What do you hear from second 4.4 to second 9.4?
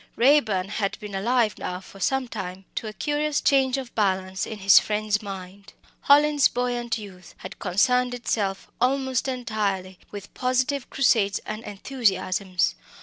in his friend's mind. Hallin's buoyant youth had concerned itself almost